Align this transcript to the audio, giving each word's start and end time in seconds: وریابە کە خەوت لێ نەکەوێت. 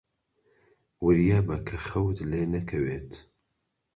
وریابە 1.05 1.57
کە 1.67 1.77
خەوت 1.87 2.17
لێ 2.29 2.41
نەکەوێت. 2.53 3.11